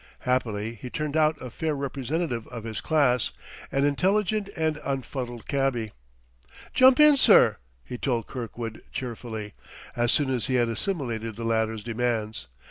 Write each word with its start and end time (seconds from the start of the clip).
Happily 0.21 0.73
he 0.73 0.89
turned 0.89 1.15
out 1.15 1.39
a 1.39 1.51
fair 1.51 1.75
representative 1.75 2.47
of 2.47 2.63
his 2.63 2.81
class, 2.81 3.33
an 3.71 3.85
intelligent 3.85 4.49
and 4.57 4.77
unfuddled 4.83 5.47
cabby. 5.47 5.91
"Jump 6.73 6.99
in, 6.99 7.15
sir," 7.17 7.57
he 7.83 7.99
told 7.99 8.25
Kirkwood 8.25 8.81
cheerfully, 8.91 9.53
as 9.95 10.11
soon 10.11 10.31
as 10.31 10.47
he 10.47 10.55
had 10.55 10.69
assimilated 10.69 11.35
the 11.35 11.45
latter's 11.45 11.83
demands. 11.83 12.47